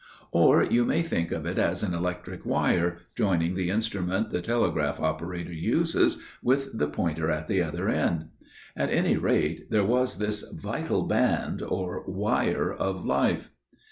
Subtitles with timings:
[0.31, 4.99] Or you may think of it as an electric wire, joining the instrument the telegraph
[4.99, 8.29] operator uses with the pointer at the other end.
[8.75, 13.51] At any rate there was this vital band or wire of life.